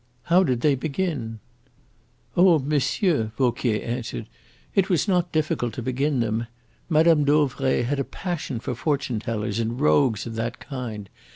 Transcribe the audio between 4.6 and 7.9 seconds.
"it was not difficult to begin them. Mme. Dauvray